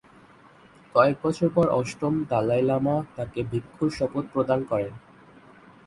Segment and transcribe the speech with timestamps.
[0.95, 4.93] কয়েক বছর পর অষ্টম দলাই লামা তাকে ভিক্ষুর শপথ প্রদান করেন।